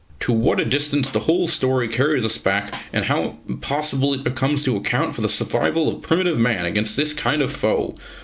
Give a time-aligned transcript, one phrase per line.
[0.21, 4.63] "To what a distance the whole story carries us back, and how impossible it becomes
[4.65, 7.95] to account for the survival of primitive man against this kind of foe!